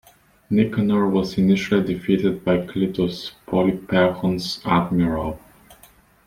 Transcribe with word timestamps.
Nicanor 0.49 1.07
was 1.09 1.37
initially 1.37 1.85
defeated 1.93 2.43
by 2.43 2.57
Clitus, 2.65 3.33
Polyperchon's 3.45 4.59
admiral. 4.65 5.39